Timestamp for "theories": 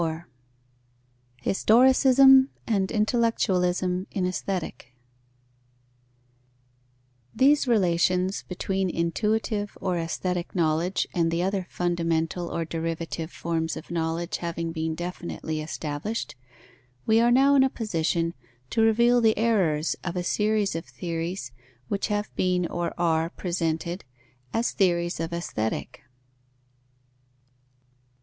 20.85-21.51, 24.71-25.19